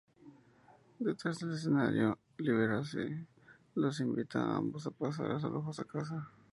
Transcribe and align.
Detrás 0.97 1.37
del 1.37 1.53
escenario 1.53 2.17
Liberace 2.39 3.27
los 3.75 3.99
invita 3.99 4.39
a 4.41 4.55
ambos 4.57 4.87
a 4.87 4.89
pasar 4.89 5.29
a 5.29 5.39
su 5.39 5.47
lujosa 5.47 5.83
casa. 5.83 6.27